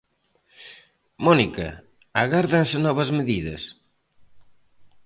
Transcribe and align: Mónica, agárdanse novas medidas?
Mónica, 1.25 1.67
agárdanse 2.23 2.77
novas 2.85 3.09
medidas? 3.17 3.61